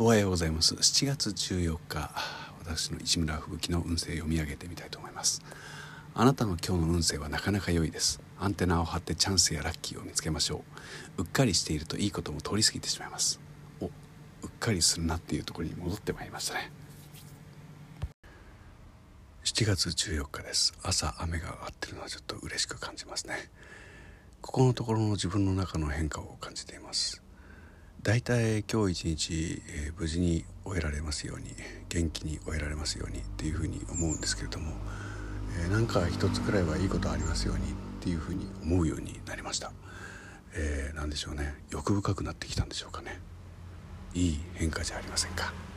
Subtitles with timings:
[0.00, 0.76] おはようございます。
[0.76, 2.12] 7月14日
[2.60, 5.42] 私の市村吹雪の運勢読み上げてみたいと思います。
[6.14, 8.20] あなたの今日の運勢はなかなか良いです。
[8.38, 10.62] アンテナを張ってチャンスやラッキーを見つけましょ
[11.18, 11.22] う。
[11.22, 13.40] うっかりしているといいことも通り過ぎてしまいます。
[13.80, 13.90] おうっ
[14.60, 16.70] かりするなっていうところに戻ってまいりましたね。
[19.42, 20.74] 7月14日です。
[20.84, 23.50] 朝雨が上がってるのはちょっと嬉しく感じますね。
[24.42, 27.20] ここのところの自分の中の変化を感じています。
[28.02, 31.46] 大体今日一日、えー、無事に終えられますように
[31.88, 34.72] 元気に終えられますようにっていうふうに思うんですけれども、
[35.60, 37.66] えー、なんか一つくらいはいいことありますようにっ
[38.00, 39.72] ていうふうに思うようになりました、
[40.54, 41.54] えー、何でしょうね。
[41.70, 43.20] 欲深くなってきたんでしょうかね。
[44.14, 45.67] いい変化じゃありませんか。